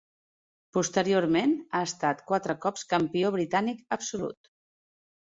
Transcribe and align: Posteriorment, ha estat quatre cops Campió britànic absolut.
Posteriorment, 0.75 1.51
ha 1.77 1.81
estat 1.89 2.23
quatre 2.31 2.55
cops 2.63 2.85
Campió 2.93 3.31
britànic 3.35 3.83
absolut. 3.99 4.51